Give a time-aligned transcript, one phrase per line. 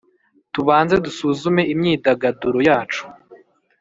[0.53, 3.03] tubanze dusuzume imyidagaduro yacu